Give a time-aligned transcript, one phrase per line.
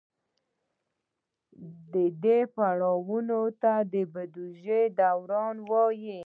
[2.23, 6.19] دې پړاوونو ته د بودیجې دوران وایي.